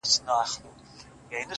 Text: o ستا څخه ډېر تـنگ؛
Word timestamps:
o 0.03 0.03
ستا 0.13 0.37
څخه 0.51 0.69
ډېر 1.29 1.43
تـنگ؛ 1.45 1.49